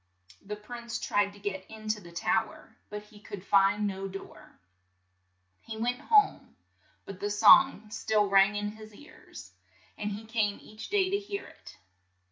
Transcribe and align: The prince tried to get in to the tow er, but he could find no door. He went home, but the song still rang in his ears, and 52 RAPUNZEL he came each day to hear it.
The 0.43 0.55
prince 0.55 0.97
tried 0.99 1.31
to 1.33 1.39
get 1.39 1.69
in 1.69 1.87
to 1.89 2.01
the 2.01 2.11
tow 2.11 2.49
er, 2.49 2.75
but 2.89 3.03
he 3.03 3.19
could 3.19 3.45
find 3.45 3.85
no 3.85 4.07
door. 4.07 4.57
He 5.61 5.77
went 5.77 6.01
home, 6.01 6.55
but 7.05 7.19
the 7.19 7.29
song 7.29 7.91
still 7.91 8.27
rang 8.27 8.55
in 8.55 8.69
his 8.71 8.95
ears, 8.95 9.51
and 9.99 10.09
52 10.09 10.21
RAPUNZEL 10.21 10.21
he 10.21 10.25
came 10.25 10.59
each 10.59 10.89
day 10.89 11.11
to 11.11 11.19
hear 11.19 11.45
it. 11.45 11.77